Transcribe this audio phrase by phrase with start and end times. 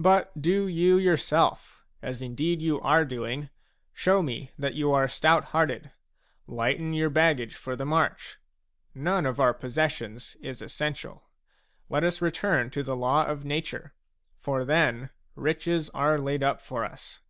[0.00, 3.50] But do you yourself, as indeed you are doing,
[3.92, 5.92] show me that you are stout hearted;
[6.48, 8.38] lighten your baggage for the march.
[8.96, 11.28] None of our possessions is essential.
[11.88, 13.94] Let us return to the law of nature;
[14.40, 17.20] for then riches are laid up for us.